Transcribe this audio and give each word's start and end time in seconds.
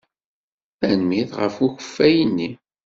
Tanemmirt 0.79 1.31
ɣef 1.41 1.55
ukeffay-nni. 1.65 2.51